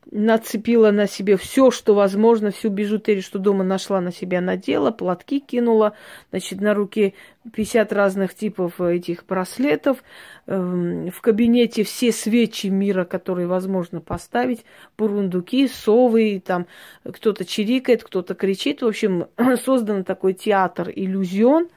нацепила 0.10 0.92
на 0.92 1.08
себе 1.08 1.38
все, 1.38 1.70
что 1.70 1.94
возможно, 1.94 2.52
всю 2.52 2.70
бижутерию, 2.70 3.22
что 3.22 3.38
дома 3.38 3.64
нашла 3.64 4.02
на 4.02 4.12
себя, 4.12 4.42
надела, 4.42 4.92
платки 4.92 5.40
кинула, 5.40 5.94
значит, 6.32 6.62
на 6.62 6.74
руки 6.74 7.14
50 7.54 7.94
разных 7.94 8.34
типов 8.34 8.82
этих 8.82 9.26
браслетов, 9.28 10.04
эм, 10.48 11.12
в 11.12 11.22
кабинете 11.22 11.84
все 11.84 12.12
свечи 12.12 12.68
мира, 12.68 13.06
которые 13.06 13.48
возможно 13.48 14.02
поставить, 14.02 14.66
бурундуки, 14.98 15.68
совы, 15.68 16.42
там 16.44 16.66
кто-то 17.04 17.46
чирикает, 17.46 18.04
кто-то 18.04 18.34
кричит, 18.34 18.82
в 18.82 18.88
общем, 18.88 19.28
создан 19.64 20.04
такой 20.04 20.34
театр 20.34 20.90
иллюзион– 20.90 21.68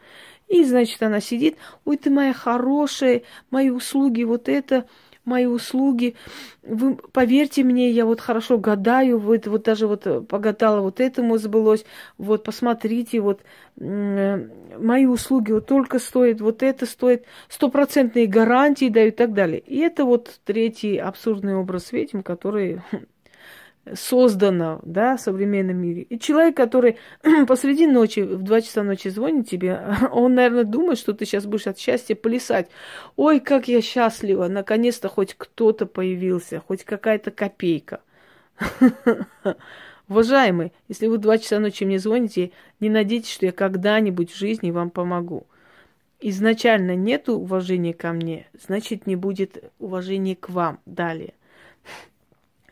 и, 0.50 0.64
значит, 0.64 1.00
она 1.02 1.20
сидит, 1.20 1.56
ой, 1.84 1.96
ты 1.96 2.10
моя 2.10 2.32
хорошая, 2.32 3.22
мои 3.50 3.70
услуги, 3.70 4.24
вот 4.24 4.48
это, 4.48 4.84
мои 5.24 5.46
услуги. 5.46 6.16
Вы 6.64 6.96
поверьте 6.96 7.62
мне, 7.62 7.90
я 7.90 8.04
вот 8.04 8.20
хорошо 8.20 8.58
гадаю, 8.58 9.20
вот, 9.20 9.46
вот 9.46 9.62
даже 9.62 9.86
вот 9.86 10.26
погадала, 10.26 10.80
вот 10.80 10.98
этому 10.98 11.38
сбылось, 11.38 11.84
вот 12.18 12.42
посмотрите, 12.42 13.20
вот 13.20 13.42
мои 13.76 15.06
услуги 15.06 15.52
вот 15.52 15.66
только 15.66 16.00
стоят, 16.00 16.40
вот 16.40 16.64
это 16.64 16.84
стоит, 16.84 17.26
стопроцентные 17.48 18.26
гарантии 18.26 18.88
дают 18.88 19.14
и 19.14 19.16
так 19.16 19.32
далее. 19.32 19.60
И 19.60 19.78
это 19.78 20.04
вот 20.04 20.40
третий 20.44 20.96
абсурдный 20.96 21.54
образ 21.54 21.92
ведьм, 21.92 22.22
который 22.22 22.82
создано, 23.94 24.80
да, 24.82 25.16
в 25.16 25.20
современном 25.20 25.76
мире. 25.76 26.02
И 26.02 26.18
человек, 26.18 26.56
который 26.56 26.98
посреди 27.46 27.86
ночи, 27.86 28.20
в 28.20 28.42
2 28.42 28.60
часа 28.60 28.82
ночи 28.82 29.08
звонит 29.08 29.48
тебе, 29.48 29.80
он, 30.12 30.34
наверное, 30.34 30.64
думает, 30.64 30.98
что 30.98 31.12
ты 31.12 31.24
сейчас 31.24 31.46
будешь 31.46 31.66
от 31.66 31.78
счастья 31.78 32.14
плясать. 32.14 32.68
Ой, 33.16 33.40
как 33.40 33.68
я 33.68 33.80
счастлива, 33.80 34.48
наконец-то 34.48 35.08
хоть 35.08 35.34
кто-то 35.34 35.86
появился, 35.86 36.62
хоть 36.66 36.84
какая-то 36.84 37.30
копейка. 37.30 38.00
Уважаемый, 40.08 40.72
если 40.88 41.06
вы 41.06 41.18
в 41.18 41.20
2 41.20 41.38
часа 41.38 41.58
ночи 41.60 41.84
мне 41.84 41.98
звоните, 41.98 42.50
не 42.80 42.88
надейтесь, 42.88 43.32
что 43.32 43.46
я 43.46 43.52
когда-нибудь 43.52 44.32
в 44.32 44.36
жизни 44.36 44.70
вам 44.70 44.90
помогу. 44.90 45.46
Изначально 46.20 46.96
нет 46.96 47.28
уважения 47.28 47.94
ко 47.94 48.12
мне, 48.12 48.46
значит, 48.52 49.06
не 49.06 49.16
будет 49.16 49.72
уважения 49.78 50.36
к 50.36 50.50
вам 50.50 50.80
далее. 50.84 51.32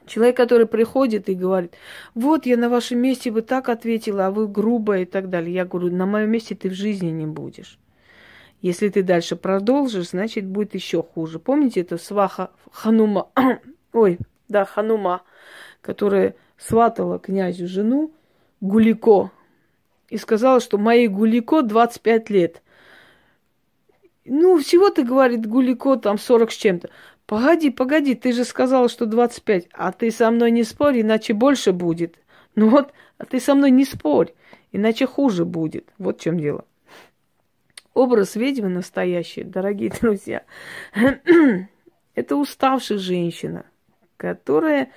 Человек, 0.09 0.37
который 0.37 0.67
приходит 0.67 1.29
и 1.29 1.35
говорит, 1.35 1.75
вот 2.15 2.47
я 2.47 2.57
на 2.57 2.69
вашем 2.69 2.99
месте 2.99 3.31
бы 3.31 3.43
так 3.43 3.69
ответила, 3.69 4.27
а 4.27 4.31
вы 4.31 4.49
грубо 4.49 4.99
и 4.99 5.05
так 5.05 5.31
далее. 5.31 5.55
Я 5.55 5.65
говорю, 5.65 5.95
на 5.95 6.07
моем 6.07 6.31
месте 6.31 6.55
ты 6.55 6.69
в 6.69 6.75
жизни 6.75 7.11
не 7.11 7.27
будешь. 7.27 7.79
Если 8.61 8.89
ты 8.89 9.03
дальше 9.03 9.37
продолжишь, 9.37 10.11
значит, 10.11 10.47
будет 10.47 10.75
еще 10.75 11.03
хуже. 11.03 11.39
Помните 11.39 11.83
это 11.83 11.97
сваха 11.97 12.51
Ханума? 12.73 13.29
Ой, 13.93 14.19
да, 14.49 14.65
Ханума, 14.65 15.23
которая 15.81 16.35
сватала 16.57 17.19
князю 17.19 17.69
жену 17.69 18.13
Гулико 18.61 19.31
и 20.09 20.17
сказала, 20.17 20.61
что 20.61 20.79
моей 20.79 21.07
Гулико 21.07 21.63
25 21.63 22.31
лет. 22.31 22.63
Ну, 24.25 24.59
всего-то, 24.59 25.05
говорит, 25.05 25.47
Гулико 25.47 25.97
там 25.97 26.19
40 26.19 26.51
с 26.51 26.57
чем-то. 26.57 26.91
Погоди, 27.29 27.69
погоди, 27.69 28.15
ты 28.15 28.33
же 28.33 28.43
сказала, 28.43 28.89
что 28.89 29.05
25, 29.05 29.69
а 29.75 29.93
ты 29.93 30.11
со 30.11 30.31
мной 30.31 30.51
не 30.51 30.65
спорь, 30.65 31.03
иначе 31.03 31.35
больше 31.35 31.73
будет. 31.73 32.19
Ну 32.55 32.71
вот, 32.71 32.95
а 33.19 33.27
ты 33.27 33.39
со 33.39 33.55
мной 33.55 33.71
не 33.71 33.85
спорь, 33.85 34.33
иначе 34.73 35.07
хуже 35.07 35.45
будет. 35.45 35.91
Вот 35.99 36.19
в 36.19 36.23
чем 36.23 36.41
дело. 36.41 36.65
Образ 37.93 38.35
ведьмы 38.35 38.71
настоящий, 38.71 39.43
дорогие 39.45 39.93
друзья, 40.01 40.43
это 42.15 42.35
уставшая 42.35 42.97
женщина, 42.97 43.67
которая 44.17 44.91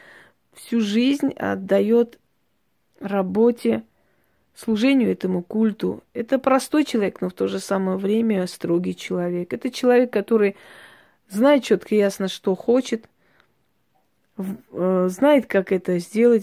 всю 0.53 0.79
жизнь 0.79 1.33
отдает 1.33 2.17
работе, 3.01 3.83
служению 4.55 5.11
этому 5.11 5.43
культу. 5.43 6.01
Это 6.13 6.39
простой 6.39 6.85
человек, 6.85 7.19
но 7.19 7.27
в 7.27 7.33
то 7.33 7.47
же 7.47 7.59
самое 7.59 7.97
время 7.97 8.47
строгий 8.47 8.95
человек. 8.95 9.51
Это 9.51 9.69
человек, 9.69 10.13
который 10.13 10.55
знает 11.31 11.63
четко 11.63 11.95
ясно, 11.95 12.27
что 12.27 12.55
хочет, 12.55 13.09
э, 14.37 15.07
знает, 15.09 15.45
как 15.47 15.71
это 15.71 15.97
сделать, 15.99 16.39